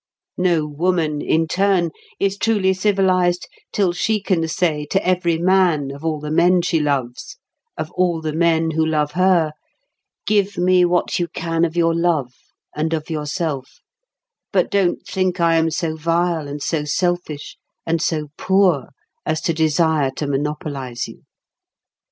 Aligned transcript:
No 0.39 0.65
woman, 0.65 1.21
in 1.21 1.47
turn, 1.47 1.91
is 2.19 2.35
truly 2.35 2.73
civilised 2.73 3.47
till 3.71 3.93
she 3.93 4.19
can 4.19 4.47
say 4.47 4.87
to 4.89 5.05
every 5.07 5.37
man 5.37 5.91
of 5.91 6.03
all 6.03 6.19
the 6.19 6.31
men 6.31 6.63
she 6.63 6.79
loves, 6.79 7.37
of 7.77 7.91
all 7.91 8.19
the 8.19 8.33
men 8.33 8.71
who 8.71 8.83
love 8.83 9.11
her, 9.11 9.51
"Give 10.25 10.57
me 10.57 10.85
what 10.85 11.19
you 11.19 11.27
can 11.27 11.63
of 11.65 11.75
your 11.77 11.93
love, 11.93 12.33
and 12.75 12.93
of 12.95 13.11
yourself; 13.11 13.79
but 14.51 14.71
don't 14.71 15.05
think 15.05 15.39
I 15.39 15.53
am 15.57 15.69
so 15.69 15.95
vile, 15.95 16.47
and 16.47 16.63
so 16.63 16.83
selfish, 16.83 17.57
and 17.85 18.01
so 18.01 18.29
poor 18.39 18.87
as 19.23 19.39
to 19.41 19.53
desire 19.53 20.09
to 20.15 20.25
monopolise 20.25 21.07
you. 21.07 21.21